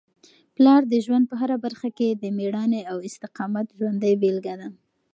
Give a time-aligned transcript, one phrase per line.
[0.55, 4.67] پلار د ژوند په هره برخه کي د مېړانې او استقامت ژوندۍ بېلګه ده.